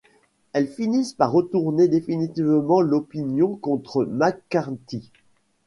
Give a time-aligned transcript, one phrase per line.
[0.53, 5.11] Elles finissent par retourner définitivement l’opinion contre McCarthy.